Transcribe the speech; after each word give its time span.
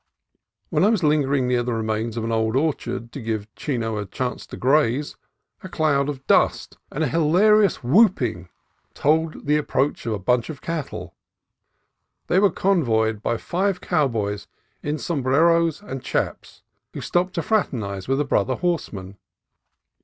While 0.71 0.83
I 0.83 0.89
was 0.89 1.03
lingering 1.03 1.47
near 1.47 1.61
the 1.61 1.75
remains 1.75 2.17
of 2.17 2.23
an 2.23 2.31
old 2.31 2.55
orchard, 2.55 3.11
to 3.11 3.21
give 3.21 3.53
Chino 3.53 3.97
a 3.97 4.07
chance 4.07 4.47
to 4.47 4.57
graze, 4.57 5.15
a 5.61 5.69
cloud 5.69 6.09
of 6.09 6.25
dust 6.25 6.79
and 6.91 7.03
a 7.03 7.07
hilarious 7.07 7.83
whooping 7.83 8.49
told 8.95 9.45
the 9.45 9.57
approach 9.57 10.07
of 10.07 10.13
a 10.13 10.17
"bunch" 10.17 10.49
of 10.49 10.59
cattle. 10.59 11.13
They 12.25 12.39
were 12.39 12.49
convoyed 12.49 13.21
by 13.21 13.37
five 13.37 13.79
cowboys 13.79 14.47
in 14.81 14.97
sombreros 14.97 15.83
and 15.83 16.01
"chaps," 16.01 16.63
who 16.95 17.01
stopped 17.01 17.35
to 17.35 17.43
fraternize 17.43 18.07
with 18.07 18.19
a 18.19 18.25
brother 18.25 18.55
horseman. 18.55 19.19